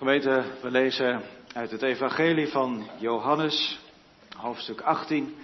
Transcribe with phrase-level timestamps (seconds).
[0.00, 1.22] Gemeente, we lezen
[1.54, 3.78] uit het Evangelie van Johannes,
[4.36, 5.34] hoofdstuk 18,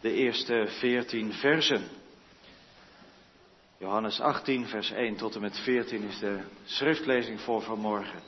[0.00, 1.82] de eerste 14 versen.
[3.78, 8.20] Johannes 18, vers 1 tot en met 14 is de schriftlezing voor vanmorgen.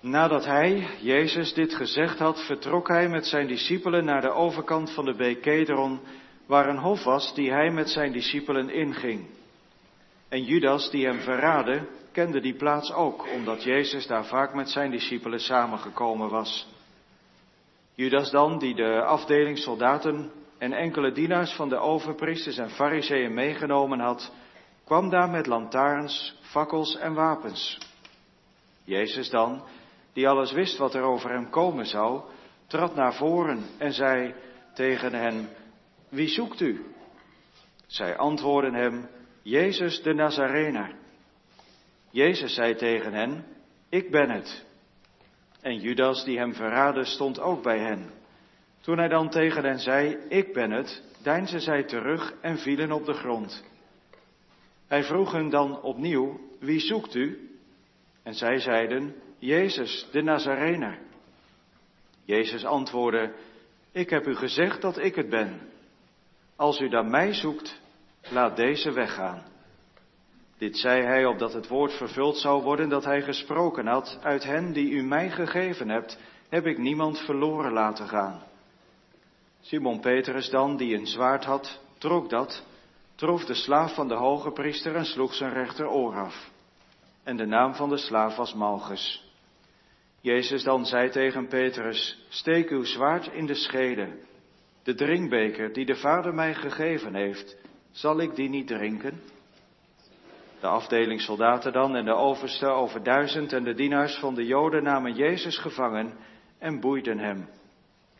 [0.00, 5.04] Nadat hij, Jezus, dit gezegd had, vertrok hij met zijn discipelen naar de overkant van
[5.04, 5.68] de beek
[6.46, 9.39] waar een hof was die hij met zijn discipelen inging.
[10.30, 14.90] En Judas, die hem verraadde, kende die plaats ook, omdat Jezus daar vaak met zijn
[14.90, 16.68] discipelen samengekomen was.
[17.94, 24.00] Judas dan, die de afdeling soldaten en enkele dienaars van de overpriesters en fariseeën meegenomen
[24.00, 24.32] had,
[24.84, 27.78] kwam daar met lantaarns, fakkels en wapens.
[28.84, 29.62] Jezus dan,
[30.12, 32.22] die alles wist wat er over hem komen zou,
[32.66, 34.34] trad naar voren en zei
[34.74, 35.48] tegen hen,
[36.08, 36.84] wie zoekt u?
[37.86, 39.08] Zij antwoordden hem,
[39.42, 40.94] Jezus de Nazarener.
[42.10, 43.44] Jezus zei tegen hen,
[43.88, 44.64] ik ben het.
[45.60, 48.10] En Judas die hem verraadde stond ook bij hen.
[48.80, 53.04] Toen hij dan tegen hen zei, ik ben het, deinsden zij terug en vielen op
[53.04, 53.64] de grond.
[54.86, 57.58] Hij vroeg hen dan opnieuw, wie zoekt u?
[58.22, 60.98] En zij zeiden, Jezus, de Nazarener.
[62.24, 63.34] Jezus antwoordde,
[63.92, 65.60] ik heb u gezegd dat ik het ben.
[66.56, 67.79] Als u dan mij zoekt,
[68.28, 69.42] laat deze weggaan.
[70.58, 74.18] Dit zei hij opdat het woord vervuld zou worden dat hij gesproken had.
[74.22, 78.42] Uit hen die u mij gegeven hebt, heb ik niemand verloren laten gaan.
[79.60, 82.64] Simon Petrus dan, die een zwaard had, trok dat,
[83.14, 86.50] trof de slaaf van de hoge priester en sloeg zijn rechteroor af.
[87.22, 89.30] En de naam van de slaaf was Malchus.
[90.20, 94.08] Jezus dan zei tegen Petrus, steek uw zwaard in de schede.
[94.82, 97.56] De drinkbeker die de Vader mij gegeven heeft,
[97.90, 99.20] zal ik die niet drinken?
[100.60, 104.82] De afdeling soldaten dan en de overste over duizend en de dienaars van de Joden
[104.82, 106.12] namen Jezus gevangen
[106.58, 107.48] en boeiden hem.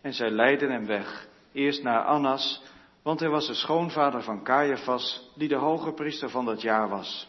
[0.01, 2.63] En zij leidden hem weg, eerst naar Annas,
[3.03, 7.29] want hij was de schoonvader van Caiaphas, die de hoge priester van dat jaar was.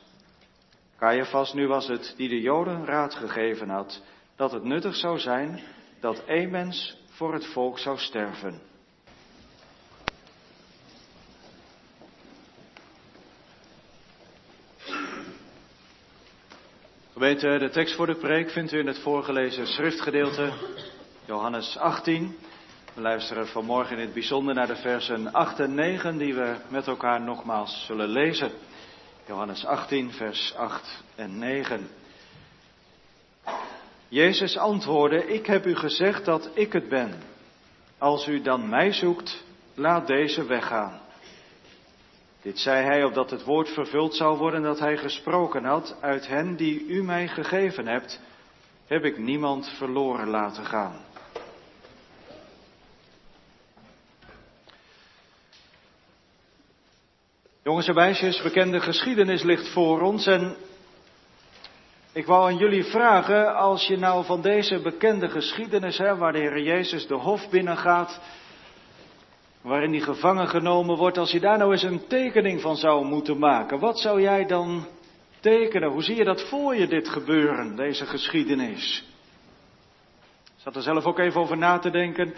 [0.97, 4.03] Caiaphas nu was het die de Joden raad gegeven had,
[4.35, 5.59] dat het nuttig zou zijn
[5.99, 8.61] dat één mens voor het volk zou sterven.
[17.21, 20.51] Gemeente, de tekst voor de preek vindt u in het voorgelezen schriftgedeelte,
[21.25, 22.37] Johannes 18.
[22.93, 26.87] We luisteren vanmorgen in het bijzonder naar de versen 8 en 9 die we met
[26.87, 28.51] elkaar nogmaals zullen lezen.
[29.27, 31.89] Johannes 18, vers 8 en 9.
[34.07, 37.13] Jezus antwoordde, ik heb u gezegd dat ik het ben.
[37.97, 39.43] Als u dan mij zoekt,
[39.75, 41.00] laat deze weggaan.
[42.41, 45.97] Dit zei hij opdat het woord vervuld zou worden dat hij gesproken had.
[46.01, 48.19] Uit hen die u mij gegeven hebt,
[48.87, 50.95] heb ik niemand verloren laten gaan.
[57.63, 60.55] Jongens en meisjes, bekende geschiedenis ligt voor ons en
[62.13, 66.61] ik wou aan jullie vragen, als je nou van deze bekende geschiedenis, waar de Heer
[66.61, 68.19] Jezus de hof binnengaat,
[69.61, 73.37] waarin hij gevangen genomen wordt, als je daar nou eens een tekening van zou moeten
[73.37, 74.85] maken, wat zou jij dan
[75.39, 75.89] tekenen?
[75.89, 79.09] Hoe zie je dat voor je, dit gebeuren, deze geschiedenis?
[80.43, 82.27] Ik zat er zelf ook even over na te denken.
[82.27, 82.35] Ik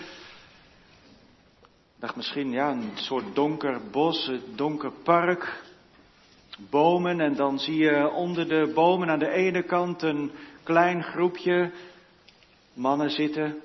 [2.00, 5.62] dacht misschien, ja, een soort donker bos, een donker park,
[6.70, 10.32] bomen en dan zie je onder de bomen aan de ene kant een
[10.64, 11.72] klein groepje
[12.74, 13.62] mannen zitten.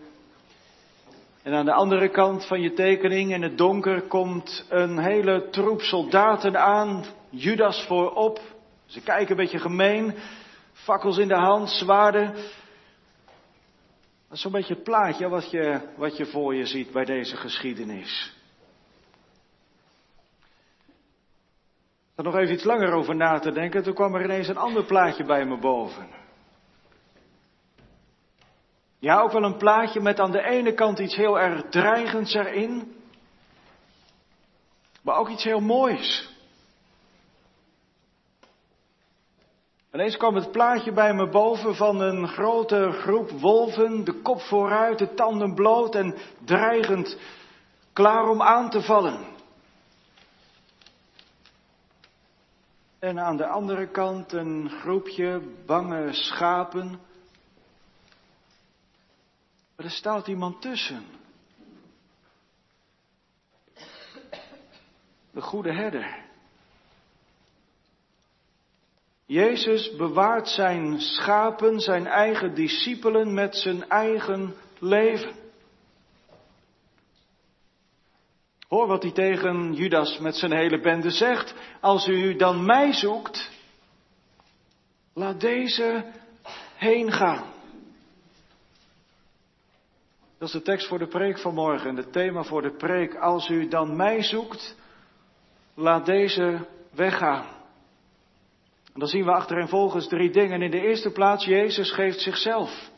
[1.49, 5.81] En aan de andere kant van je tekening in het donker komt een hele troep
[5.81, 8.41] soldaten aan, Judas voorop.
[8.87, 10.15] Ze kijken een beetje gemeen,
[10.73, 12.33] fakkels in de hand, zwaarden.
[12.33, 17.37] Dat is zo'n beetje het plaatje wat je, wat je voor je ziet bij deze
[17.37, 18.37] geschiedenis.
[22.15, 23.83] er nog even iets langer over na te denken.
[23.83, 26.28] Toen kwam er ineens een ander plaatje bij me boven.
[28.99, 32.97] Ja, ook wel een plaatje met aan de ene kant iets heel erg dreigends erin.
[35.03, 36.37] Maar ook iets heel moois.
[39.93, 44.99] Ineens kwam het plaatje bij me boven van een grote groep wolven, de kop vooruit,
[44.99, 47.19] de tanden bloot en dreigend,
[47.93, 49.27] klaar om aan te vallen.
[52.99, 57.08] En aan de andere kant een groepje bange schapen.
[59.79, 61.05] Maar er staat iemand tussen.
[65.31, 66.25] De goede herder.
[69.27, 75.35] Jezus bewaart zijn schapen, zijn eigen discipelen met zijn eigen leven.
[78.69, 81.55] Hoor wat hij tegen Judas met zijn hele bende zegt.
[81.81, 83.51] Als u dan mij zoekt,
[85.15, 86.13] laat deze
[86.75, 87.57] heen gaan.
[90.39, 93.15] Dat is de tekst voor de preek van morgen, het thema voor de preek.
[93.15, 94.77] Als u dan mij zoekt,
[95.75, 97.47] laat deze weggaan.
[98.93, 100.63] En dan zien we achtereenvolgens drie dingen.
[100.63, 102.91] In de eerste plaats, Jezus geeft zichzelf.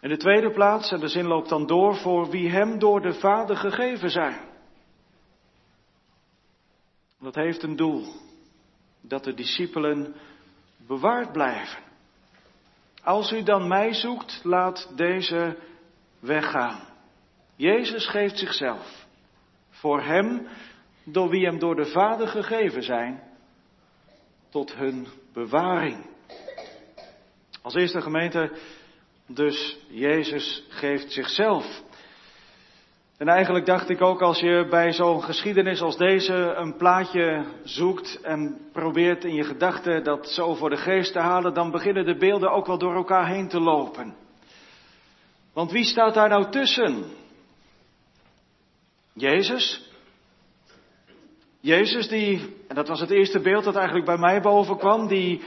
[0.00, 3.12] In de tweede plaats, en de zin loopt dan door, voor wie hem door de
[3.12, 4.40] Vader gegeven zijn.
[7.20, 8.04] Dat heeft een doel.
[9.00, 10.14] Dat de discipelen
[10.86, 11.89] bewaard blijven.
[13.04, 15.56] Als u dan mij zoekt, laat deze
[16.18, 16.80] weggaan.
[17.56, 19.06] Jezus geeft zichzelf.
[19.70, 20.48] Voor hem,
[21.04, 23.22] door wie hem door de Vader gegeven zijn,
[24.48, 26.06] tot hun bewaring.
[27.62, 28.52] Als eerste gemeente,
[29.26, 31.82] dus Jezus geeft zichzelf.
[33.20, 38.20] En eigenlijk dacht ik ook als je bij zo'n geschiedenis als deze een plaatje zoekt
[38.20, 42.16] en probeert in je gedachten dat zo voor de geest te halen, dan beginnen de
[42.16, 44.14] beelden ook wel door elkaar heen te lopen.
[45.52, 47.04] Want wie staat daar nou tussen?
[49.12, 49.90] Jezus?
[51.60, 55.42] Jezus die, en dat was het eerste beeld dat eigenlijk bij mij boven kwam, die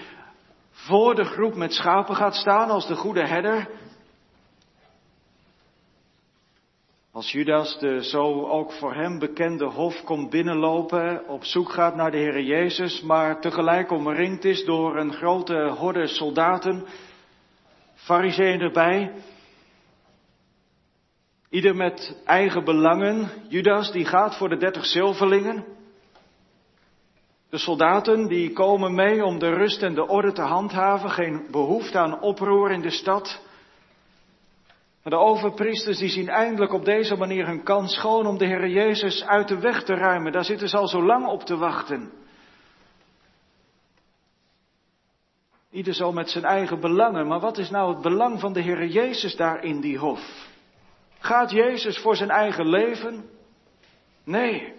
[0.72, 3.70] voor de groep met schapen gaat staan als de goede herder.
[7.14, 12.12] Als Judas, de zo ook voor hem bekende hof, komt binnenlopen, op zoek gaat naar
[12.12, 16.86] de Heer Jezus, maar tegelijk omringd is door een grote horde soldaten,
[17.96, 19.12] fariseeën erbij,
[21.50, 23.30] ieder met eigen belangen.
[23.48, 25.66] Judas die gaat voor de dertig zilverlingen.
[27.50, 31.98] De soldaten die komen mee om de rust en de orde te handhaven, geen behoefte
[31.98, 33.42] aan oproer in de stad.
[35.04, 38.68] Maar de overpriesters die zien eindelijk op deze manier hun kans schoon om de Heer
[38.68, 40.32] Jezus uit de weg te ruimen.
[40.32, 42.12] Daar zitten ze al zo lang op te wachten.
[45.72, 47.28] Ieder zo met zijn eigen belangen.
[47.28, 50.52] Maar wat is nou het belang van de Heer Jezus daar in die hof?
[51.20, 53.30] Gaat Jezus voor zijn eigen leven?
[54.24, 54.74] Nee.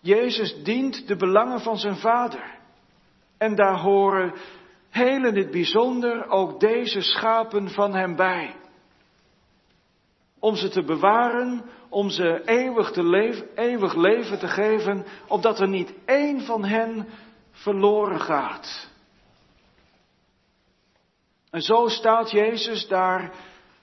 [0.00, 2.56] Jezus dient de belangen van zijn vader.
[3.38, 4.34] En daar horen
[4.90, 8.54] heel in het bijzonder ook deze schapen van hem bij.
[10.40, 15.68] Om ze te bewaren, om ze eeuwig, te leven, eeuwig leven te geven, opdat er
[15.68, 17.08] niet één van hen
[17.50, 18.88] verloren gaat.
[21.50, 23.32] En zo staat Jezus daar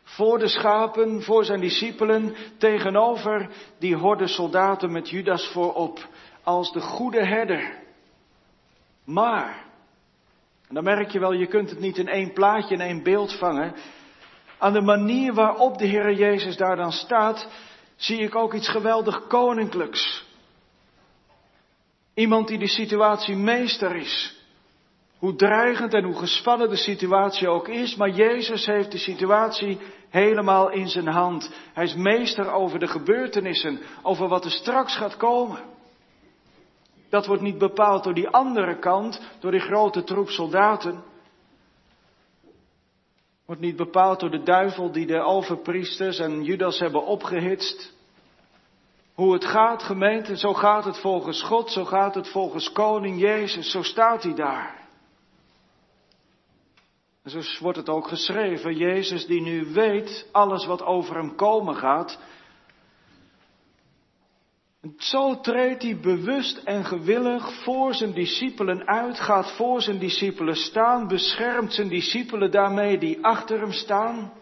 [0.04, 3.50] voor de schapen, voor zijn discipelen, tegenover
[3.80, 6.08] die horde soldaten met Judas voorop,
[6.44, 7.84] als de goede herder.
[9.06, 9.66] Maar,
[10.68, 13.38] en dan merk je wel, je kunt het niet in één plaatje, in één beeld
[13.38, 13.75] vangen.
[14.65, 17.47] Aan de manier waarop de Heer Jezus daar dan staat,
[17.95, 20.25] zie ik ook iets geweldig koninklijks.
[22.13, 24.44] Iemand die de situatie meester is.
[25.17, 29.79] Hoe dreigend en hoe gespannen de situatie ook is, maar Jezus heeft de situatie
[30.09, 31.51] helemaal in zijn hand.
[31.73, 35.59] Hij is meester over de gebeurtenissen, over wat er straks gaat komen.
[37.10, 41.03] Dat wordt niet bepaald door die andere kant, door die grote troep soldaten.
[43.46, 47.94] Wordt niet bepaald door de duivel die de overpriesters en Judas hebben opgehitst.
[49.14, 53.72] Hoe het gaat, gemeente, zo gaat het volgens God, zo gaat het volgens Koning Jezus,
[53.72, 54.88] zo staat hij daar.
[57.24, 61.75] En zo wordt het ook geschreven, Jezus die nu weet alles wat over hem komen
[61.75, 62.20] gaat.
[64.98, 71.08] Zo treedt hij bewust en gewillig voor zijn discipelen uit, gaat voor zijn discipelen staan,
[71.08, 74.34] beschermt zijn discipelen daarmee die achter hem staan.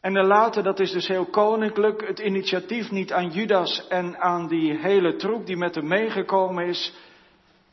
[0.00, 4.48] En dan later, dat is dus heel koninklijk, het initiatief niet aan Judas en aan
[4.48, 6.94] die hele troep die met hem meegekomen is,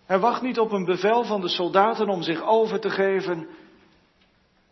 [0.06, 3.48] hij wacht niet op een bevel van de soldaten om zich over te geven.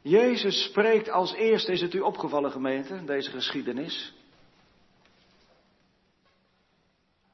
[0.02, 4.14] Jezus spreekt als eerste, is het u opgevallen gemeente, deze geschiedenis?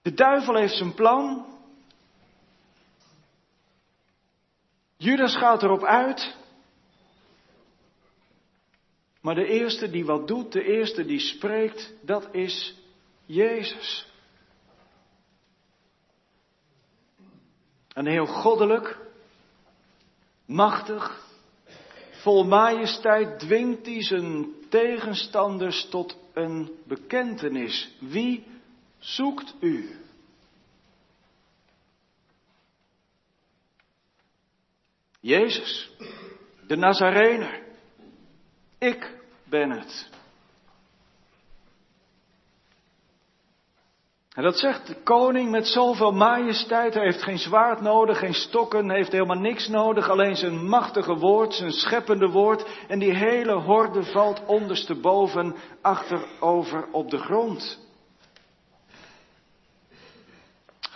[0.09, 1.45] De duivel heeft zijn plan.
[4.97, 6.35] Judas gaat erop uit.
[9.21, 12.75] Maar de eerste die wat doet, de eerste die spreekt, dat is
[13.25, 14.07] Jezus.
[17.93, 18.97] En heel goddelijk,
[20.45, 21.23] machtig,
[22.11, 27.95] vol majesteit dwingt hij zijn tegenstanders tot een bekentenis.
[27.99, 28.57] Wie
[28.99, 29.99] zoekt u.
[35.19, 35.91] Jezus,
[36.67, 37.63] de Nazarener,
[38.77, 40.09] ik ben het.
[44.33, 46.93] En dat zegt de koning met zoveel majesteit.
[46.93, 50.09] Hij heeft geen zwaard nodig, geen stokken, heeft helemaal niks nodig.
[50.09, 52.65] Alleen zijn machtige woord, zijn scheppende woord.
[52.87, 57.88] En die hele horde valt ondersteboven achterover op de grond.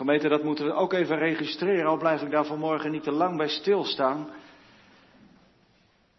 [0.04, 3.38] Gemeente, dat moeten we ook even registreren, al blijf ik daar vanmorgen niet te lang
[3.38, 4.30] bij stilstaan.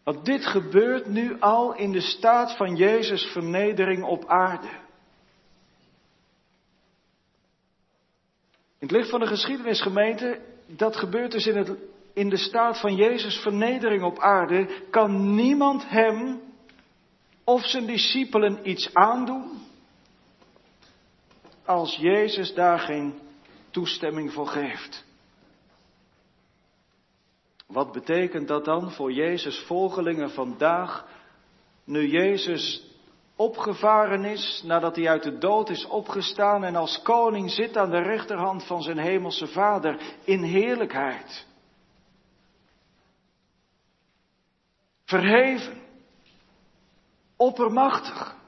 [0.04, 4.68] Want dit gebeurt nu al in de staat van Jezus' vernedering op aarde.
[8.78, 11.72] In het licht van de geschiedenisgemeente, dat gebeurt dus in, het,
[12.14, 16.40] in de staat van Jezus' vernedering op aarde, kan niemand hem
[17.44, 19.62] of zijn discipelen iets aandoen
[21.64, 23.22] als Jezus daar geen
[23.74, 25.04] toestemming voor geeft.
[27.66, 31.06] Wat betekent dat dan voor Jezus volgelingen vandaag,
[31.84, 32.86] nu Jezus
[33.36, 38.02] opgevaren is, nadat hij uit de dood is opgestaan en als koning zit aan de
[38.02, 41.46] rechterhand van zijn hemelse Vader in heerlijkheid.
[45.04, 45.82] Verheven,
[47.36, 48.42] oppermachtig.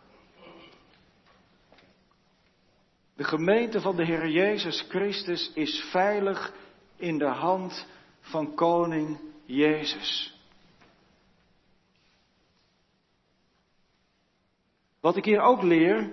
[3.17, 6.53] De gemeente van de Heer Jezus Christus is veilig
[6.97, 7.87] in de hand
[8.21, 10.41] van koning Jezus.
[15.01, 16.13] Wat ik hier ook leer,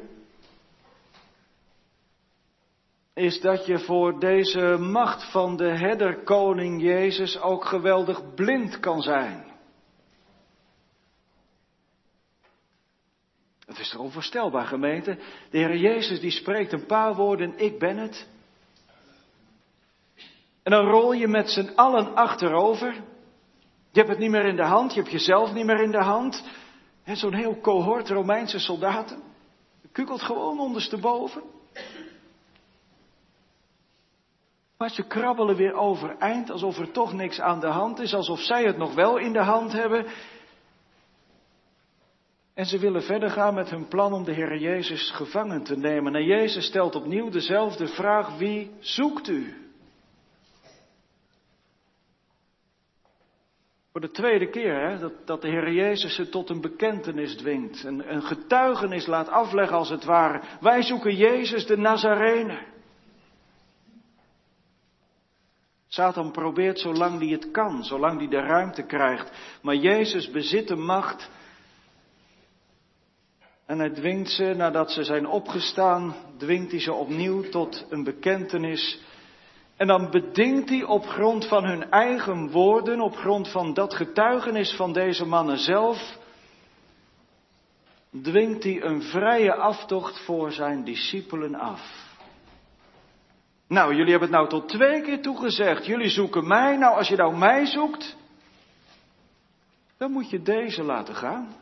[3.14, 9.02] is dat je voor deze macht van de herder koning Jezus ook geweldig blind kan
[9.02, 9.53] zijn.
[13.66, 15.18] Het is toch onvoorstelbaar, gemeente?
[15.50, 18.28] De Heer Jezus die spreekt een paar woorden, ik ben het.
[20.64, 22.94] En dan rol je met z'n allen achterover.
[23.92, 26.04] Je hebt het niet meer in de hand, je hebt jezelf niet meer in de
[26.04, 26.44] hand.
[27.06, 29.24] Zo'n heel cohort Romeinse soldaten.
[29.92, 31.42] Kukelt gewoon ondersteboven.
[34.78, 38.64] Maar ze krabbelen weer overeind, alsof er toch niks aan de hand is, alsof zij
[38.64, 40.06] het nog wel in de hand hebben.
[42.54, 46.16] En ze willen verder gaan met hun plan om de Heer Jezus gevangen te nemen.
[46.16, 49.64] En Jezus stelt opnieuw dezelfde vraag, wie zoekt u?
[53.92, 57.84] Voor de tweede keer hè, dat, dat de Heer Jezus ze tot een bekentenis dwingt.
[57.84, 60.42] Een, een getuigenis laat afleggen als het ware.
[60.60, 62.66] Wij zoeken Jezus de Nazarener.
[65.88, 69.32] Satan probeert zolang hij het kan, zolang hij de ruimte krijgt.
[69.62, 71.30] Maar Jezus bezit de macht.
[73.66, 79.02] En hij dwingt ze, nadat ze zijn opgestaan, dwingt hij ze opnieuw tot een bekentenis
[79.76, 84.76] en dan bedingt hij op grond van hun eigen woorden, op grond van dat getuigenis
[84.76, 86.18] van deze mannen zelf,
[88.22, 92.12] dwingt hij een vrije aftocht voor zijn discipelen af.
[93.68, 95.86] Nou, jullie hebben het nou tot twee keer toegezegd.
[95.86, 96.78] Jullie zoeken mij.
[96.78, 98.16] Nou, als je nou mij zoekt,
[99.98, 101.56] dan moet je deze laten gaan.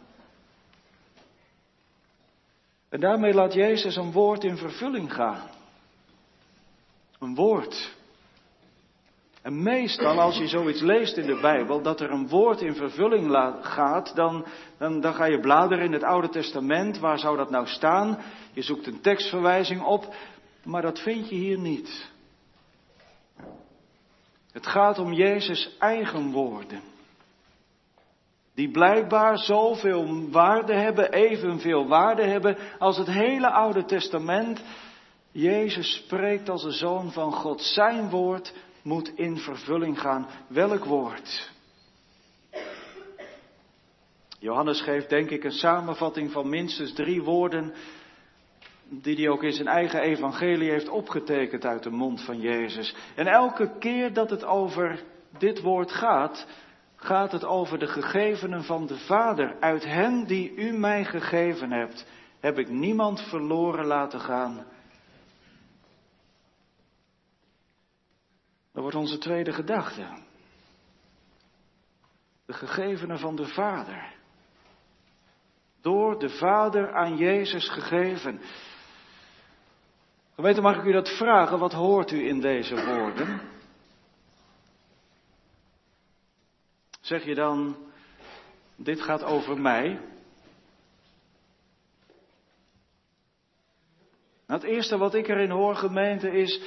[2.92, 5.50] En daarmee laat Jezus een woord in vervulling gaan.
[7.20, 8.00] Een woord
[9.42, 13.56] en meestal als je zoiets leest in de Bijbel, dat er een woord in vervulling
[13.62, 14.46] gaat, dan,
[14.78, 17.00] dan, ga je bladeren in het Oude Testament.
[17.00, 18.20] Waar zou dat nou staan?
[18.54, 20.16] Je zoekt een tekstverwijzing op,
[20.64, 22.10] maar dat vind je hier niet.
[24.52, 26.91] Het gaat om Jezus' eigen woorden.
[28.56, 34.62] Die blijkbaar zoveel waarde hebben, evenveel waarde hebben als het hele Oude Testament.
[35.32, 37.62] Jezus spreekt als de Zoon van God.
[37.62, 38.54] Zijn woord
[38.84, 40.28] moet in vervulling gaan.
[40.48, 41.52] Welk woord?
[44.40, 47.74] Johannes geeft denk ik een samenvatting van minstens drie woorden
[48.90, 52.96] die hij ook in zijn eigen evangelie heeft opgetekend uit de mond van Jezus.
[53.16, 55.04] En elke keer dat het over
[55.38, 56.48] dit woord gaat,
[57.04, 59.60] gaat het over de gegevenen van de Vader.
[59.60, 62.06] Uit hen die u mij gegeven hebt,
[62.40, 64.66] heb ik niemand verloren laten gaan,
[68.72, 70.08] Dat wordt onze tweede gedachte.
[72.46, 74.14] De gegevenen van de Vader.
[75.82, 78.42] Door de Vader aan Jezus gegeven.
[80.36, 81.60] Gemeente, mag ik u dat vragen?
[81.60, 83.51] Wat hoort u in deze woorden?
[87.12, 87.78] Zeg je dan,
[88.76, 89.88] dit gaat over mij?
[94.48, 96.62] Nou, het eerste wat ik erin hoor, gemeente, is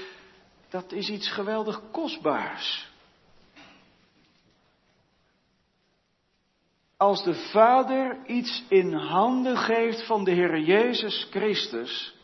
[0.69, 2.93] dat is iets geweldig kostbaars.
[6.97, 12.15] Als de Vader iets in handen geeft van de Heer Jezus Christus,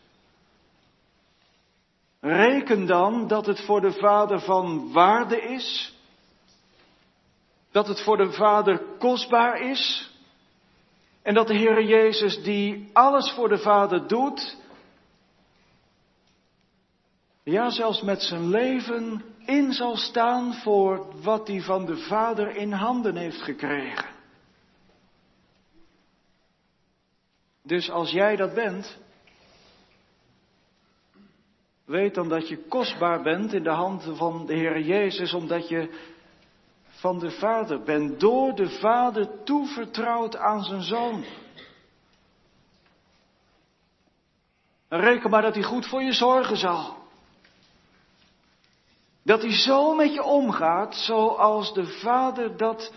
[2.21, 5.99] reken dan dat het voor de Vader van waarde is,
[7.71, 10.11] dat het voor de Vader kostbaar is
[11.23, 14.57] en dat de Heer Jezus die alles voor de Vader doet,
[17.43, 22.73] ja zelfs met zijn leven in zal staan voor wat hij van de Vader in
[22.73, 24.09] handen heeft gekregen.
[27.63, 28.99] Dus als jij dat bent,
[31.85, 36.09] weet dan dat je kostbaar bent in de handen van de Heer Jezus, omdat je
[37.01, 41.25] van de Vader bent, door de Vader toevertrouwd aan zijn Zoon.
[44.89, 46.97] Reken maar dat hij goed voor je zorgen zal.
[49.23, 52.93] Dat hij zo met je omgaat zoals de Vader dat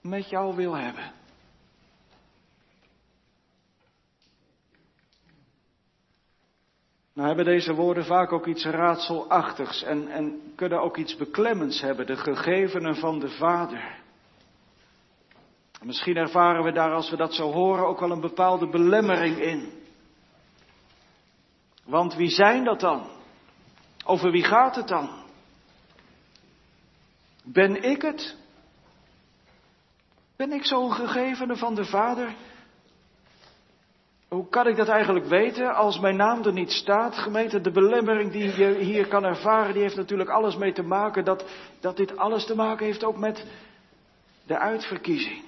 [0.00, 1.12] met jou wil hebben.
[7.18, 12.06] Nou hebben deze woorden vaak ook iets raadselachtigs en, en kunnen ook iets beklemmends hebben,
[12.06, 14.00] de gegevenen van de Vader.
[15.82, 19.72] Misschien ervaren we daar, als we dat zo horen, ook wel een bepaalde belemmering in.
[21.84, 23.06] Want wie zijn dat dan?
[24.04, 25.10] Over wie gaat het dan?
[27.44, 28.36] Ben ik het?
[30.36, 32.34] Ben ik zo'n gegevene van de Vader?
[34.28, 37.14] Hoe kan ik dat eigenlijk weten als mijn naam er niet staat?
[37.14, 41.24] Gemeente, de belemmering die je hier kan ervaren, die heeft natuurlijk alles mee te maken
[41.24, 41.44] dat,
[41.80, 43.44] dat dit alles te maken heeft ook met
[44.46, 45.46] de uitverkiezing.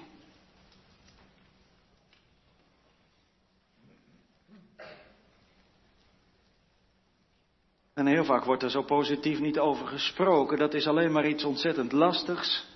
[7.94, 10.58] En heel vaak wordt er zo positief niet over gesproken.
[10.58, 12.66] Dat is alleen maar iets ontzettend lastigs,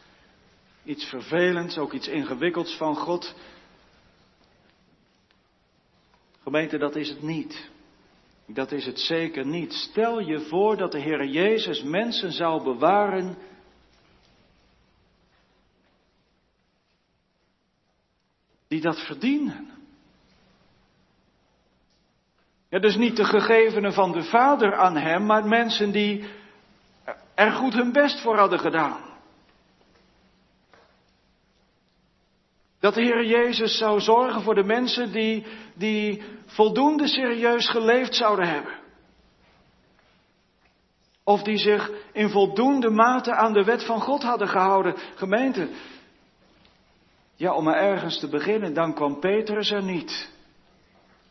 [0.85, 3.35] iets vervelends, ook iets ingewikkelds van God.
[6.45, 7.71] Gemeente, dat is het niet.
[8.47, 9.73] Dat is het zeker niet.
[9.73, 13.37] Stel je voor dat de Heer Jezus mensen zou bewaren.
[18.69, 19.71] die dat verdienen.
[22.69, 26.25] Dus niet de gegevenen van de Vader aan hem, maar mensen die
[27.35, 29.01] er goed hun best voor hadden gedaan.
[32.81, 36.23] Dat de Heer Jezus zou zorgen voor de mensen die, die
[36.55, 38.83] voldoende serieus geleefd zouden hebben.
[41.25, 44.95] Of die zich in voldoende mate aan de wet van God hadden gehouden.
[45.15, 45.69] Gemeente,
[47.35, 50.31] ja, om maar ergens te beginnen, dan kwam Petrus er niet,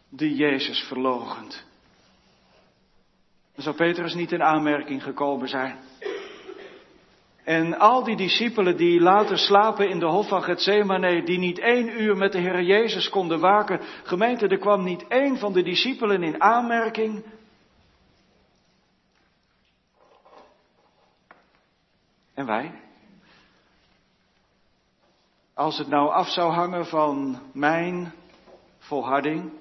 [0.09, 1.65] die Jezus verlogend.
[3.55, 5.77] Dan zou Petrus niet in aanmerking gekomen zijn.
[7.43, 12.01] En al die discipelen die later slapen in de hof van Gethsemane, die niet één
[12.01, 16.23] uur met de Heer Jezus konden waken, gemeente, er kwam niet één van de discipelen
[16.23, 17.23] in aanmerking.
[22.33, 22.71] En wij?
[25.53, 28.13] Als het nou af zou hangen van mijn
[28.77, 29.51] volharding,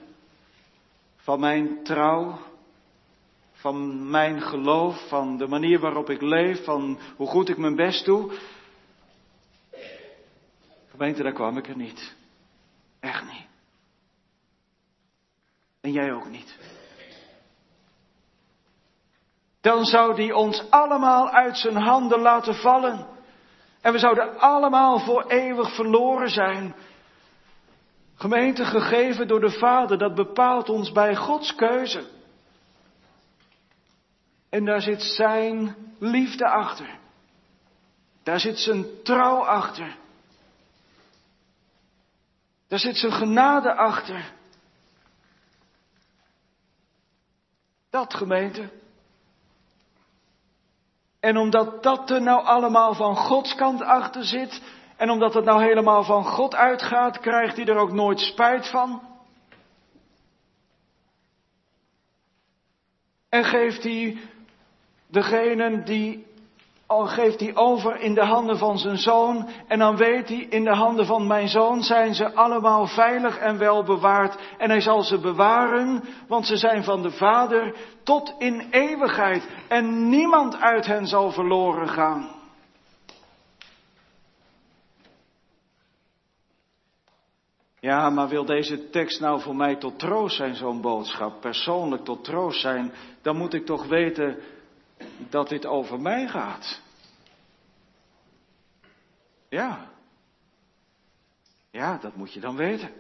[1.17, 2.39] van mijn trouw,
[3.63, 8.05] van mijn geloof, van de manier waarop ik leef, van hoe goed ik mijn best
[8.05, 8.33] doe.
[10.91, 12.15] Gemeente, daar kwam ik er niet.
[13.01, 13.47] Echt niet.
[15.81, 16.59] En jij ook niet.
[19.61, 23.07] Dan zou die ons allemaal uit zijn handen laten vallen.
[23.81, 26.75] En we zouden allemaal voor eeuwig verloren zijn.
[28.15, 32.21] Gemeente gegeven door de Vader, dat bepaalt ons bij Gods keuze.
[34.53, 36.99] En daar zit zijn liefde achter.
[38.23, 39.97] Daar zit zijn trouw achter.
[42.69, 44.33] Daar zit zijn genade achter.
[47.91, 48.71] Dat gemeente.
[51.21, 54.63] En omdat dat er nou allemaal van Gods kant achter zit,
[54.97, 59.03] en omdat het nou helemaal van God uitgaat, krijgt hij er ook nooit spijt van.
[63.29, 64.31] En geeft hij
[65.13, 66.27] Degene die
[66.87, 69.49] al geeft hij over in de handen van zijn zoon.
[69.69, 73.59] En dan weet hij, in de handen van mijn zoon zijn ze allemaal veilig en
[73.59, 74.39] wel bewaard.
[74.59, 79.49] En hij zal ze bewaren, want ze zijn van de Vader tot in eeuwigheid.
[79.69, 82.31] En niemand uit hen zal verloren gaan.
[87.81, 92.25] Ja, maar wil deze tekst nou voor mij tot troost zijn, zo'n boodschap, persoonlijk tot
[92.25, 94.39] troost zijn, dan moet ik toch weten
[95.31, 96.81] dat dit over mij gaat.
[99.49, 99.91] Ja.
[101.71, 102.91] Ja, dat moet je dan weten.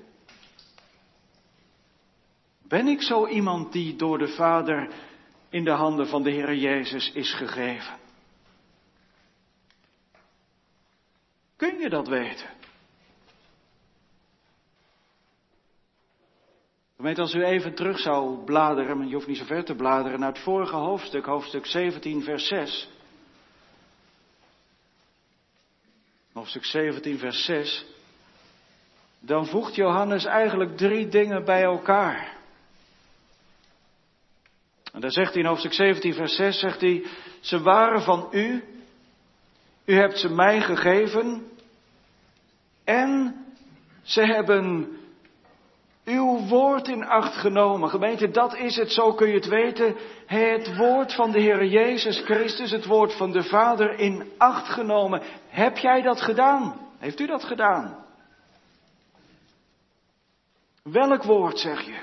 [2.63, 4.93] Ben ik zo iemand die door de Vader
[5.49, 7.99] in de handen van de Heer Jezus is gegeven?
[11.57, 12.49] Kun je dat weten?
[17.03, 20.21] Gemeente, als u even terug zou bladeren, maar je hoeft niet zo ver te bladeren,
[20.21, 22.89] naar het vorige hoofdstuk, hoofdstuk 17, vers 6.
[26.33, 27.85] Hoofdstuk 17, vers 6.
[29.21, 32.37] Dan voegt Johannes eigenlijk drie dingen bij elkaar.
[34.93, 37.07] En daar zegt hij in hoofdstuk 17, vers 6, zegt hij,
[37.41, 38.65] ze waren van u,
[39.85, 41.51] u hebt ze mij gegeven
[42.85, 43.37] en
[44.03, 44.97] ze hebben
[46.05, 47.89] uw woord in acht genomen.
[47.89, 49.97] Gemeente, dat is het, zo kun je het weten.
[50.27, 55.23] Het woord van de Heer Jezus Christus, het woord van de Vader in acht genomen.
[55.49, 56.91] Heb jij dat gedaan?
[56.99, 58.05] Heeft u dat gedaan?
[60.83, 61.99] Welk woord zeg je?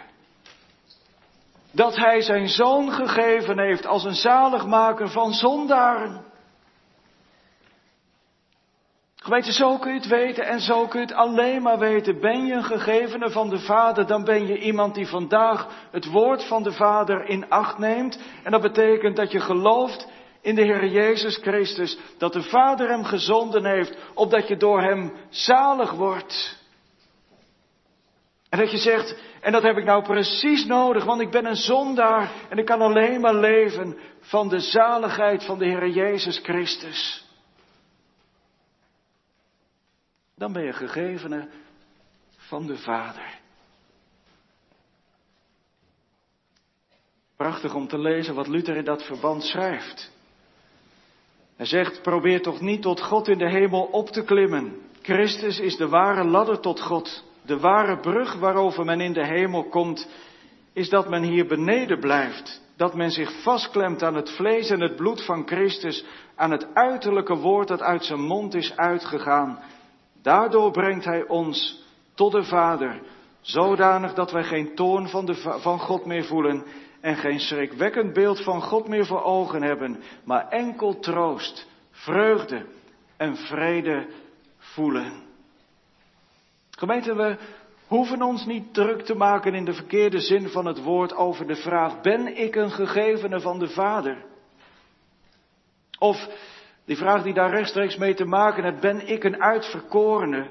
[1.72, 6.29] Dat Hij zijn zoon gegeven heeft als een zaligmaker van zondaren.
[9.30, 12.20] Gemeente, zo kun je het weten en zo kun je het alleen maar weten.
[12.20, 16.44] Ben je een gegevene van de Vader, dan ben je iemand die vandaag het woord
[16.44, 18.20] van de Vader in acht neemt.
[18.44, 20.08] En dat betekent dat je gelooft
[20.42, 25.14] in de Heer Jezus Christus, dat de Vader hem gezonden heeft, opdat je door hem
[25.30, 26.58] zalig wordt.
[28.50, 31.56] En dat je zegt, en dat heb ik nou precies nodig, want ik ben een
[31.56, 37.28] zondaar en ik kan alleen maar leven van de zaligheid van de Heer Jezus Christus.
[40.40, 41.48] Dan ben je gegevene
[42.38, 43.40] van de Vader.
[47.36, 50.12] Prachtig om te lezen wat Luther in dat verband schrijft.
[51.56, 54.82] Hij zegt, probeer toch niet tot God in de hemel op te klimmen.
[55.02, 57.24] Christus is de ware ladder tot God.
[57.42, 60.08] De ware brug waarover men in de hemel komt,
[60.74, 62.62] is dat men hier beneden blijft.
[62.76, 67.36] Dat men zich vastklemt aan het vlees en het bloed van Christus, aan het uiterlijke
[67.36, 69.60] woord dat uit zijn mond is uitgegaan
[70.22, 73.02] Daardoor brengt Hij ons tot de Vader,
[73.42, 76.66] zodanig dat wij geen toorn van, de, van God meer voelen
[77.02, 82.66] en geen schrikwekkend beeld van God meer voor ogen hebben, maar enkel troost, vreugde
[83.18, 84.08] en vrede
[84.58, 85.28] voelen.
[86.70, 87.38] Gemeente, we
[87.88, 91.56] hoeven ons niet druk te maken in de verkeerde zin van het woord over de
[91.56, 94.26] vraag, ben ik een gegevene van de Vader?
[96.00, 96.28] Of
[96.90, 100.50] die vraag die daar rechtstreeks mee te maken heeft, ben ik een uitverkorene?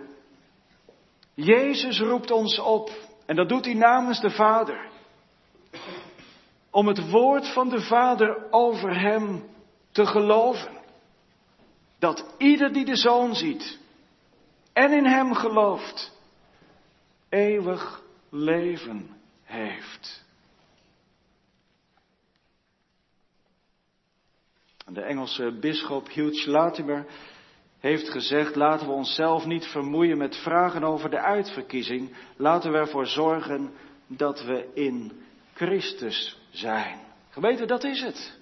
[1.34, 2.90] Jezus roept ons op,
[3.26, 4.90] en dat doet hij namens de Vader,
[6.70, 9.44] om het woord van de Vader over hem
[9.92, 10.76] te geloven.
[11.98, 13.78] Dat ieder die de Zoon ziet
[14.72, 16.18] en in hem gelooft,
[17.28, 20.24] eeuwig leven heeft.
[24.92, 27.06] De Engelse bisschop Hugh Latimer
[27.78, 32.16] heeft gezegd, laten we onszelf niet vermoeien met vragen over de uitverkiezing.
[32.36, 33.72] Laten we ervoor zorgen
[34.06, 35.12] dat we in
[35.54, 36.98] Christus zijn.
[37.30, 38.38] Gemeente, dat is het.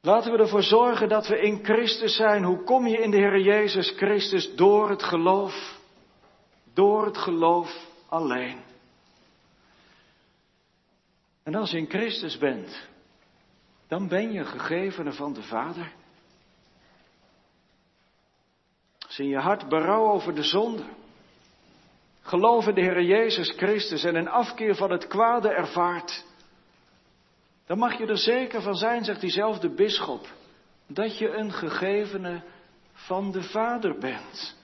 [0.00, 2.44] Laten we ervoor zorgen dat we in Christus zijn.
[2.44, 4.54] Hoe kom je in de Heer Jezus Christus?
[4.54, 5.78] Door het geloof.
[6.74, 8.60] Door het geloof alleen.
[11.42, 12.87] En als je in Christus bent,
[13.88, 15.92] dan ben je gegevene van de Vader.
[19.06, 20.84] Als in je hart berouw over de zonde,
[22.20, 26.24] geloof in de Heer Jezus Christus en een afkeer van het kwade ervaart,
[27.66, 30.26] dan mag je er zeker van zijn, zegt diezelfde bisschop,
[30.86, 32.42] dat je een gegevene
[32.92, 34.56] van de Vader bent.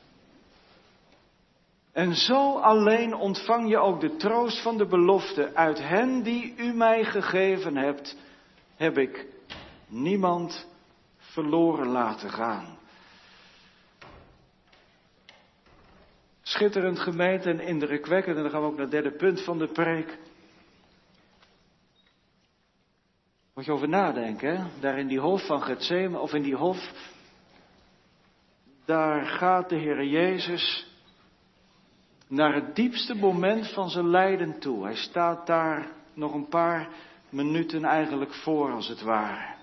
[1.93, 6.73] En zo alleen ontvang je ook de troost van de belofte uit hen die u
[6.73, 8.17] mij gegeven hebt,
[8.77, 9.27] heb ik
[9.87, 10.69] niemand
[11.17, 12.79] verloren laten gaan.
[16.43, 18.37] Schitterend gemeente en indrukwekkend.
[18.37, 20.19] En dan gaan we ook naar het derde punt van de preek.
[23.55, 24.81] Moet je over nadenken, hè?
[24.81, 26.91] Daar in die hof van Gethsemane, of in die hof,
[28.85, 30.87] daar gaat de Heer Jezus
[32.29, 34.85] naar het diepste moment van zijn lijden toe.
[34.85, 36.89] Hij staat daar nog een paar
[37.35, 39.55] minuten eigenlijk voor, als het ware.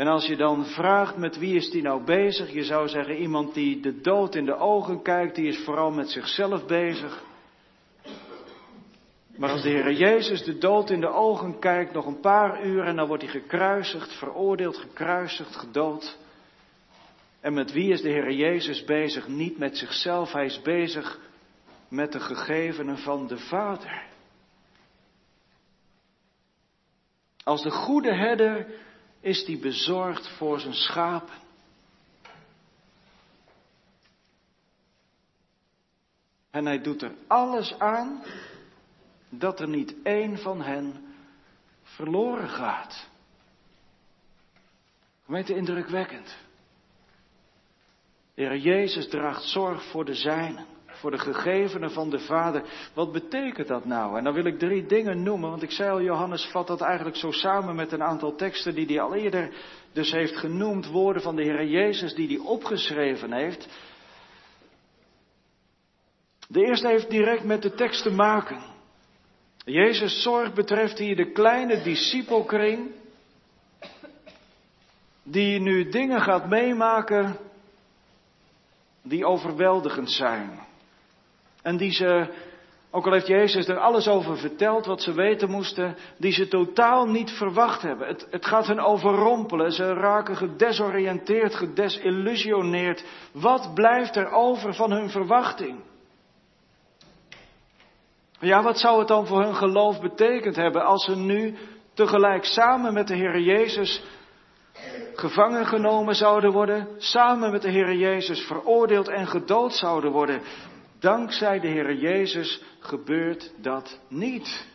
[0.00, 3.54] En als je dan vraagt met wie is die nou bezig, je zou zeggen iemand
[3.54, 7.22] die de dood in de ogen kijkt, die is vooral met zichzelf bezig.
[9.36, 12.96] Maar als de Heer Jezus de dood in de ogen kijkt, nog een paar uren,
[12.96, 16.18] dan wordt hij gekruisigd, veroordeeld, gekruisigd, gedood.
[17.40, 19.28] En met wie is de Heer Jezus bezig?
[19.28, 21.18] Niet met zichzelf, hij is bezig
[21.88, 24.08] met de gegevenen van de Vader.
[27.44, 28.66] Als de goede herder
[29.20, 31.34] is hij bezorgd voor zijn schapen.
[36.50, 38.22] En hij doet er alles aan
[39.28, 41.14] dat er niet één van hen
[41.82, 43.08] verloren gaat.
[45.24, 46.36] Gemeente indrukwekkend.
[48.34, 50.66] De Heer Jezus draagt zorg voor de zijnen,
[51.00, 52.62] voor de gegevenen van de Vader.
[52.94, 54.18] Wat betekent dat nou?
[54.18, 57.16] En dan wil ik drie dingen noemen, want ik zei al, Johannes vat dat eigenlijk
[57.16, 59.50] zo samen met een aantal teksten die hij al eerder
[59.92, 63.68] dus heeft genoemd, woorden van de Heer Jezus die hij opgeschreven heeft.
[66.48, 68.62] De eerste heeft direct met de tekst te maken.
[69.64, 72.90] Jezus' zorg betreft hier de kleine discipelkring,
[75.22, 77.36] die nu dingen gaat meemaken
[79.02, 80.68] die overweldigend zijn.
[81.62, 82.26] En die ze,
[82.90, 87.06] ook al heeft Jezus er alles over verteld wat ze weten moesten, die ze totaal
[87.06, 88.06] niet verwacht hebben.
[88.08, 93.04] Het, het gaat hen overrompelen, ze raken gedesoriënteerd, gedesillusioneerd.
[93.32, 95.80] Wat blijft er over van hun verwachting?
[98.40, 101.56] Ja, wat zou het dan voor hun geloof betekend hebben als ze nu
[101.94, 104.02] tegelijk samen met de Heer Jezus
[105.14, 110.42] gevangen genomen zouden worden, samen met de Heer Jezus veroordeeld en gedood zouden worden.
[111.00, 114.68] Dankzij de Heer Jezus gebeurt dat niet.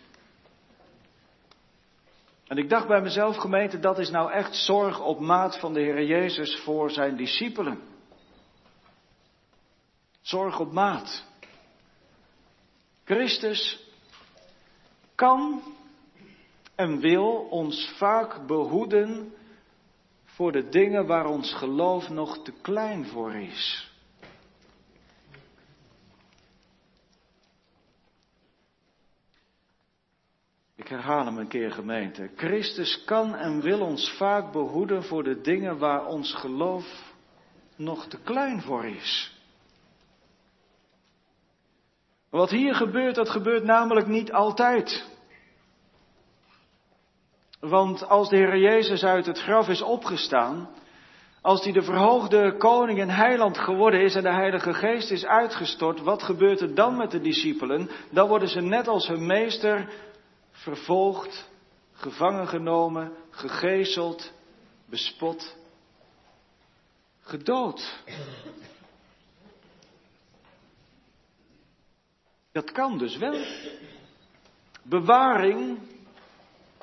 [2.48, 5.80] En ik dacht bij mezelf, gemeente, dat is nou echt zorg op maat van de
[5.80, 7.80] Heer Jezus voor zijn discipelen.
[10.22, 11.26] Zorg op maat.
[13.04, 13.84] Christus
[15.16, 15.62] kan
[16.76, 19.34] en wil ons vaak behoeden
[20.26, 23.85] voor de dingen waar ons geloof nog te klein voor is.
[30.86, 32.30] Ik herhaal hem een keer gemeente.
[32.36, 37.14] Christus kan en wil ons vaak behoeden voor de dingen waar ons geloof
[37.76, 39.40] nog te klein voor is.
[42.30, 45.06] Wat hier gebeurt, dat gebeurt namelijk niet altijd.
[47.60, 50.70] Want als de Heer Jezus uit het graf is opgestaan,
[51.42, 56.02] als hij de verhoogde koning en heiland geworden is en de Heilige Geest is uitgestort,
[56.02, 57.90] wat gebeurt er dan met de discipelen?
[58.10, 59.90] Dan worden ze net als hun meester
[60.56, 61.50] vervolgd,
[61.94, 64.32] gevangen genomen, gegezeld,
[64.86, 65.56] bespot,
[67.22, 68.04] gedood.
[72.52, 73.46] Dat kan dus wel.
[74.84, 75.80] Bewaring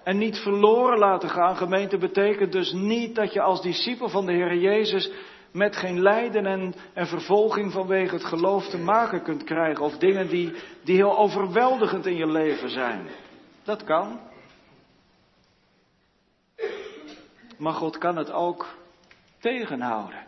[0.02, 4.32] en niet verloren laten gaan, gemeente, betekent dus niet dat je als discipel van de
[4.32, 5.10] Heer Jezus
[5.52, 9.84] met geen lijden en, en vervolging vanwege het geloof te maken kunt krijgen.
[9.84, 10.52] Of dingen die,
[10.84, 13.08] die heel overweldigend in je leven zijn.
[13.64, 14.20] Dat kan.
[17.58, 18.76] Maar God kan het ook
[19.38, 20.26] tegenhouden.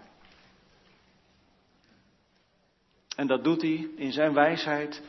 [3.17, 5.03] En dat doet hij in zijn wijsheid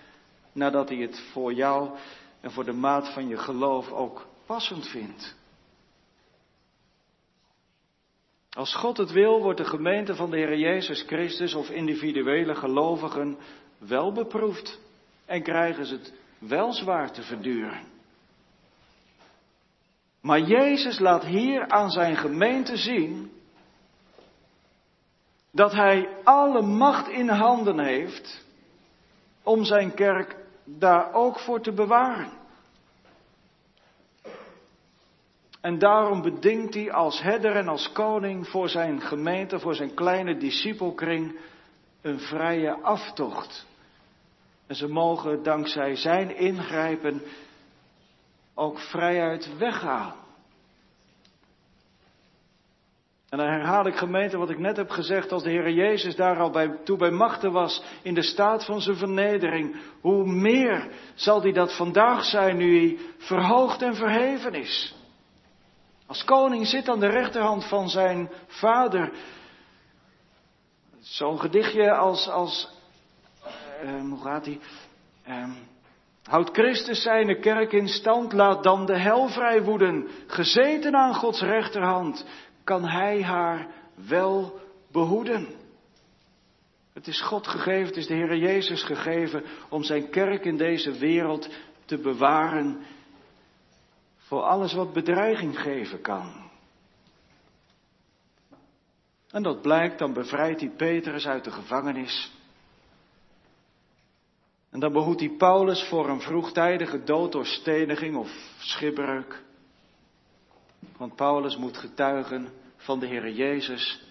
[0.51, 1.97] nadat hij het voor jou
[2.41, 5.35] en voor de maat van je geloof ook passend vindt.
[8.49, 13.37] Als God het wil, wordt de gemeente van de Heer Jezus Christus of individuele gelovigen
[13.77, 14.79] wel beproefd
[15.25, 17.94] en krijgen ze het wel zwaar te verduren.
[20.25, 23.31] Maar Jezus laat hier aan zijn gemeente zien
[25.51, 28.45] dat Hij alle macht in handen heeft
[29.43, 32.31] om zijn kerk daar ook voor te bewaren.
[35.61, 40.37] En daarom bedingt hij als herder en als koning voor zijn gemeente, voor zijn kleine
[40.37, 41.39] discipelkring,
[42.01, 43.65] een vrije aftocht.
[44.67, 47.21] En ze mogen dankzij zijn ingrijpen
[48.55, 50.13] ook vrijuit weggaan.
[53.29, 56.39] En dan herhaal ik gemeente wat ik net heb gezegd, als de Heer Jezus daar
[56.39, 61.41] al bij, toe bij machten was, in de staat van zijn vernedering, hoe meer zal
[61.41, 64.95] hij dat vandaag zijn nu hij verhoogd en verheven is.
[66.05, 69.11] Als koning zit aan de rechterhand van zijn vader.
[70.99, 72.69] Zo'n gedichtje als, als
[73.83, 74.59] uh, hoe gaat hij?
[75.27, 75.49] Uh,
[76.25, 80.07] Houd Christus zijn kerk in stand, laat dan de hel vrij woeden.
[80.27, 82.25] Gezeten aan Gods rechterhand,
[82.63, 83.67] kan Hij haar
[84.07, 84.59] wel
[84.91, 85.47] behoeden.
[86.93, 90.91] Het is God gegeven, het is de Heer Jezus gegeven om zijn kerk in deze
[90.91, 91.49] wereld
[91.85, 92.85] te bewaren
[94.17, 96.51] voor alles wat bedreiging geven kan.
[99.29, 102.31] En dat blijkt, dan bevrijdt hij Petrus uit de gevangenis.
[104.75, 109.43] En dan behoedt hij Paulus voor een vroegtijdige dood door steniging of schipbreuk.
[110.97, 114.03] Want Paulus moet getuigen van de Heer Jezus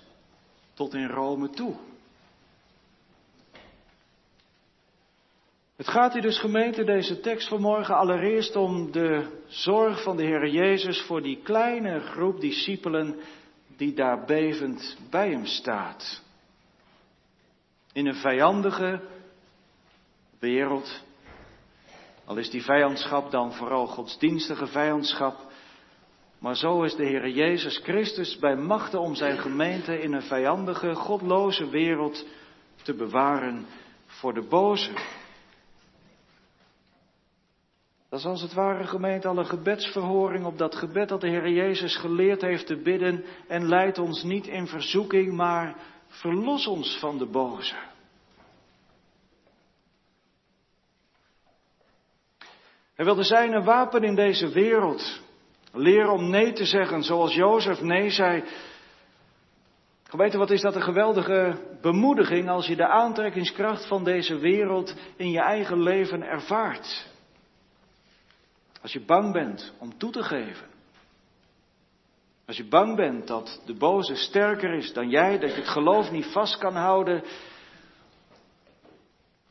[0.74, 1.74] tot in Rome toe.
[5.77, 10.48] Het gaat hier dus gemeente deze tekst vanmorgen allereerst om de zorg van de Heer
[10.48, 13.16] Jezus voor die kleine groep discipelen
[13.77, 16.22] die daar bevend bij hem staat.
[17.92, 19.12] In een vijandige
[20.38, 21.03] wereld,
[22.25, 25.37] al is die vijandschap dan vooral godsdienstige vijandschap,
[26.38, 30.94] maar zo is de Heer Jezus Christus bij machten om zijn gemeente in een vijandige,
[30.94, 32.27] godloze wereld
[32.83, 33.66] te bewaren
[34.07, 34.92] voor de boze.
[38.09, 41.49] Dat is als het ware gemeente al een gebedsverhoring op dat gebed dat de Heer
[41.49, 47.18] Jezus geleerd heeft te bidden en leidt ons niet in verzoeking, maar verlos ons van
[47.18, 47.75] de boze.
[52.95, 55.21] Hij wilde zijn een wapen in deze wereld.
[55.73, 58.45] Leren om nee te zeggen, zoals Jozef nee zei.
[60.05, 65.31] Geweten, wat is dat een geweldige bemoediging als je de aantrekkingskracht van deze wereld in
[65.31, 67.07] je eigen leven ervaart.
[68.83, 70.67] Als je bang bent om toe te geven.
[72.47, 76.11] Als je bang bent dat de boze sterker is dan jij, dat je het geloof
[76.11, 77.25] niet vast kan houden.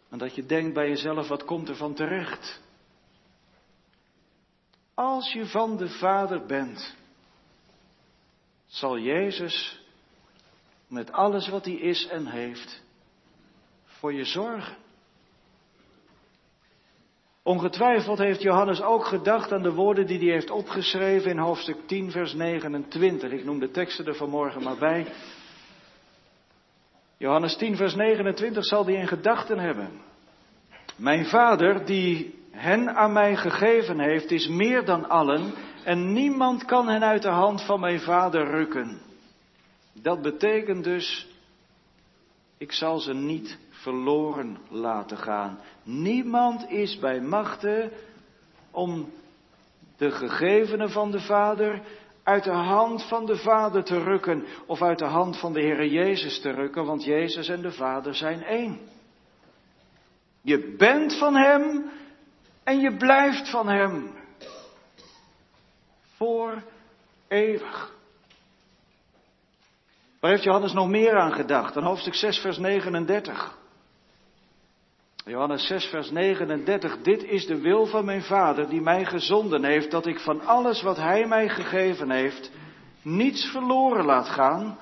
[0.09, 2.62] En dat je denkt bij jezelf, wat komt er van terecht?
[4.93, 6.95] Als je van de Vader bent,
[8.65, 9.81] zal Jezus
[10.87, 12.83] met alles wat hij is en heeft
[13.85, 14.77] voor je zorgen.
[17.43, 22.11] Ongetwijfeld heeft Johannes ook gedacht aan de woorden die hij heeft opgeschreven in hoofdstuk 10,
[22.11, 23.31] vers 29.
[23.31, 25.07] Ik noem de teksten er vanmorgen maar bij.
[27.17, 30.01] Johannes 10, vers 29 zal hij in gedachten hebben.
[30.95, 36.87] Mijn vader, die hen aan mij gegeven heeft, is meer dan allen en niemand kan
[36.87, 39.01] hen uit de hand van mijn vader rukken.
[39.93, 41.27] Dat betekent dus,
[42.57, 45.59] ik zal ze niet verloren laten gaan.
[45.83, 47.91] Niemand is bij machten
[48.71, 49.11] om
[49.97, 51.81] de gegevenen van de Vader
[52.23, 55.89] uit de hand van de Vader te rukken of uit de hand van de Heere
[55.89, 58.79] Jezus te rukken, want Jezus en de Vader zijn één.
[60.41, 61.91] Je bent van Hem
[62.63, 64.11] en je blijft van Hem.
[66.15, 66.63] Voor
[67.27, 67.91] eeuwig.
[70.19, 71.73] Waar heeft Johannes nog meer aan gedacht?
[71.73, 73.57] Dan hoofdstuk 6, vers 39.
[75.25, 76.97] Johannes 6, vers 39.
[77.01, 80.81] Dit is de wil van mijn Vader die mij gezonden heeft, dat ik van alles
[80.81, 82.51] wat Hij mij gegeven heeft,
[83.01, 84.77] niets verloren laat gaan,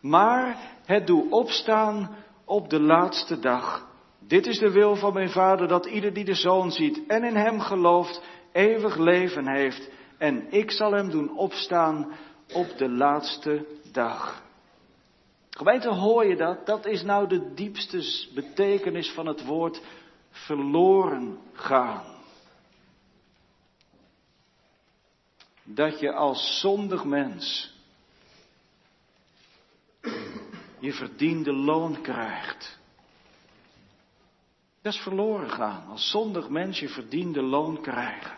[0.00, 3.86] maar het doe opstaan op de laatste dag.
[4.26, 7.36] Dit is de wil van mijn Vader, dat ieder die de Zoon ziet en in
[7.36, 9.90] Hem gelooft, eeuwig leven heeft.
[10.18, 12.12] En ik zal Hem doen opstaan
[12.52, 14.42] op de laatste dag.
[15.50, 16.66] Gemeente, hoor je dat?
[16.66, 19.82] Dat is nou de diepste betekenis van het woord
[20.30, 22.04] verloren gaan.
[25.62, 27.72] Dat je als zondig mens
[30.78, 32.78] je verdiende loon krijgt.
[34.84, 35.86] Dat is verloren gaan.
[35.88, 38.36] Als zondig mens je verdiende loon krijgen.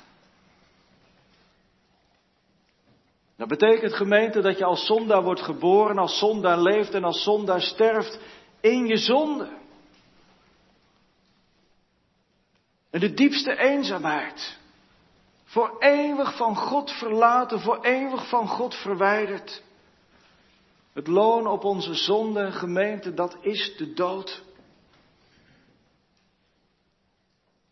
[3.36, 7.60] Dat betekent gemeente dat je als zondaar wordt geboren, als zondaar leeft en als zondaar
[7.60, 8.18] sterft
[8.60, 9.48] in je zonde.
[12.90, 14.58] En de diepste eenzaamheid.
[15.44, 19.62] Voor eeuwig van God verlaten, voor eeuwig van God verwijderd.
[20.92, 24.44] Het loon op onze zonde, gemeente, dat is de dood.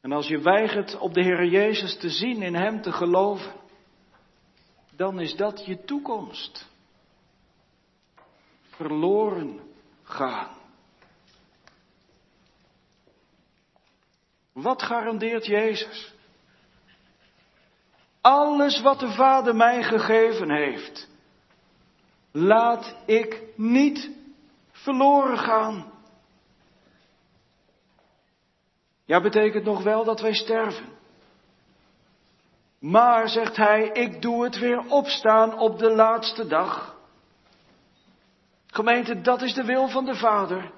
[0.04, 3.52] En als je weigert op de Heer Jezus te zien, in Hem te geloven,
[4.96, 6.68] dan is dat je toekomst.
[8.62, 9.60] Verloren
[10.02, 10.56] gaan.
[14.52, 16.14] Wat garandeert Jezus?
[18.20, 21.08] Alles wat de Vader mij gegeven heeft,
[22.32, 24.10] laat ik niet
[24.70, 25.92] verloren gaan.
[29.04, 30.86] Ja, betekent nog wel dat wij sterven.
[32.80, 36.96] Maar, zegt hij, ik doe het weer opstaan op de laatste dag.
[38.66, 40.70] Gemeente, dat is de wil van de Vader.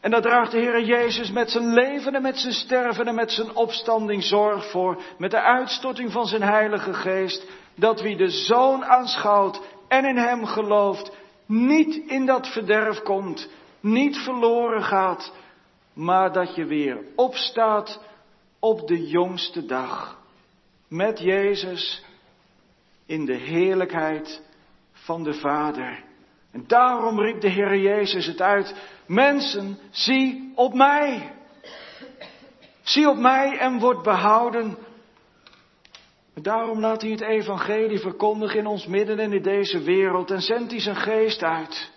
[0.00, 3.32] En daar draagt de Heer Jezus met zijn leven en met zijn sterven en met
[3.32, 8.84] zijn opstanding zorg voor, met de uitstorting van zijn Heilige Geest, dat wie de Zoon
[8.84, 11.16] aanschouwt en in hem gelooft,
[11.46, 13.48] niet in dat verderf komt,
[13.80, 15.32] niet verloren gaat,
[16.00, 18.00] maar dat je weer opstaat
[18.58, 20.18] op de jongste dag.
[20.88, 22.04] Met Jezus
[23.06, 24.42] in de heerlijkheid
[24.92, 26.04] van de Vader.
[26.50, 28.74] En daarom riep de Heer Jezus het uit.
[29.06, 31.32] Mensen, zie op mij.
[32.82, 34.78] Zie op mij en word behouden.
[36.34, 40.40] En daarom laat hij het evangelie verkondigen in ons midden en in deze wereld en
[40.40, 41.90] zendt hij zijn geest uit.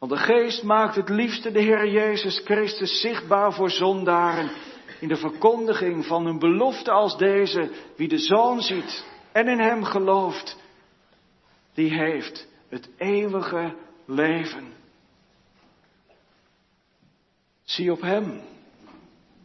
[0.00, 4.50] Want de geest maakt het liefste de Heer Jezus Christus zichtbaar voor zondaren
[5.00, 9.84] in de verkondiging van een belofte als deze, wie de Zoon ziet en in Hem
[9.84, 10.56] gelooft,
[11.74, 14.72] die heeft het eeuwige leven.
[17.64, 18.40] Zie op Hem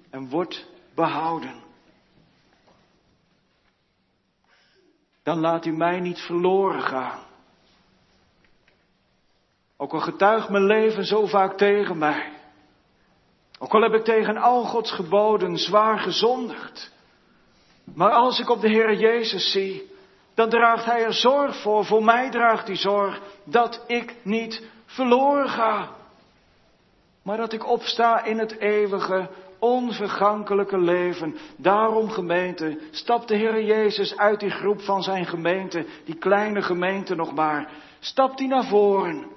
[0.09, 1.63] en word behouden.
[5.23, 7.24] Dan laat u mij niet verloren gaan.
[9.77, 12.31] Ook al getuigt mijn leven zo vaak tegen mij.
[13.59, 16.91] Ook al heb ik tegen al Gods geboden zwaar gezondigd.
[17.95, 19.91] Maar als ik op de Heer Jezus zie,
[20.33, 21.85] dan draagt Hij er zorg voor.
[21.85, 25.89] Voor mij draagt Hij zorg dat ik niet verloren ga.
[27.23, 31.37] Maar dat ik opsta in het eeuwige, onvergankelijke leven.
[31.57, 37.15] Daarom gemeente, stapt de Heer Jezus uit die groep van zijn gemeente, die kleine gemeente
[37.15, 37.69] nog maar.
[37.99, 39.34] Stapt hij naar voren.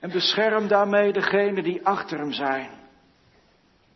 [0.00, 2.70] En beschermt daarmee degenen die achter hem zijn.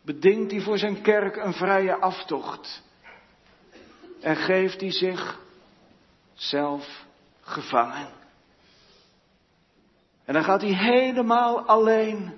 [0.02, 2.82] Bedingt hij voor zijn kerk een vrije aftocht.
[4.20, 5.40] En geeft hij zich
[6.32, 7.04] zelf
[7.40, 8.08] gevangen.
[10.24, 12.34] En dan gaat hij helemaal alleen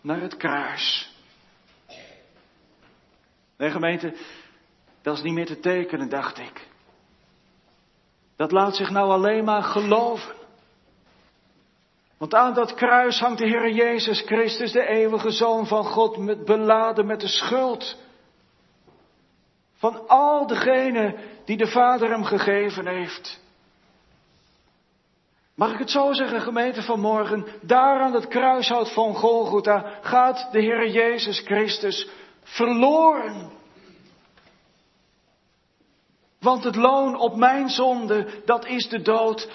[0.00, 1.12] naar het kruis.
[3.56, 4.14] Nee, gemeente,
[5.02, 6.68] dat is niet meer te tekenen, dacht ik.
[8.36, 10.34] Dat laat zich nou alleen maar geloven.
[12.24, 16.44] Want aan dat kruis hangt de Heer Jezus Christus, de eeuwige Zoon van God, met,
[16.44, 17.96] beladen met de schuld.
[19.74, 23.40] Van al degenen die de Vader hem gegeven heeft.
[25.54, 27.46] Mag ik het zo zeggen, gemeente vanmorgen?
[27.62, 32.08] Daar aan het kruishout van Golgotha gaat de Heer Jezus Christus
[32.42, 33.50] verloren.
[36.40, 39.48] Want het loon op mijn zonde, dat is de dood.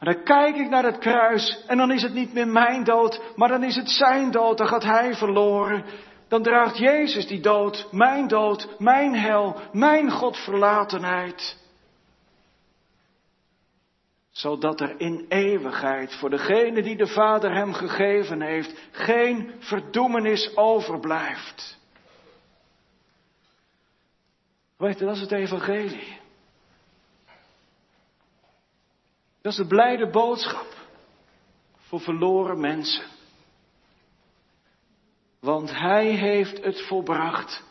[0.00, 3.22] En dan kijk ik naar het kruis en dan is het niet meer mijn dood,
[3.36, 5.84] maar dan is het zijn dood, dan gaat hij verloren.
[6.28, 11.58] Dan draagt Jezus die dood, mijn dood, mijn hel, mijn Godverlatenheid.
[14.30, 21.78] Zodat er in eeuwigheid voor degene die de Vader hem gegeven heeft, geen verdoemenis overblijft.
[24.76, 26.19] Weet je, dat is het evangelie.
[29.42, 30.74] Dat is de blijde boodschap
[31.76, 33.06] voor verloren mensen.
[35.40, 37.62] Want Hij heeft het volbracht.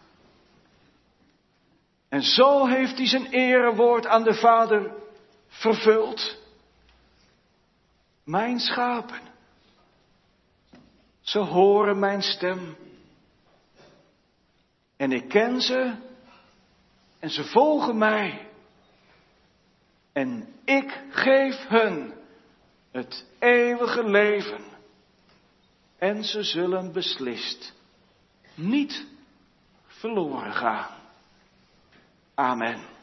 [2.09, 4.93] En zo heeft hij zijn erewoord aan de Vader
[5.47, 6.37] vervuld.
[8.23, 9.21] Mijn schapen.
[11.21, 12.75] Ze horen mijn stem.
[14.97, 15.95] En ik ken ze.
[17.19, 18.48] En ze volgen mij.
[20.13, 22.13] En ik geef hun
[22.91, 24.63] het eeuwige leven.
[25.97, 27.73] En ze zullen beslist
[28.55, 29.05] niet
[29.87, 30.97] verloren gaan.
[32.35, 32.98] Amen.